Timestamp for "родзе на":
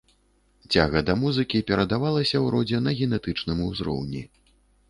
2.57-2.97